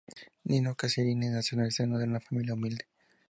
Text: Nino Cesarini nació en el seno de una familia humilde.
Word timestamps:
Nino 0.45 0.73
Cesarini 0.75 1.29
nació 1.29 1.59
en 1.59 1.65
el 1.65 1.71
seno 1.71 1.99
de 1.99 2.05
una 2.05 2.19
familia 2.19 2.55
humilde. 2.55 2.87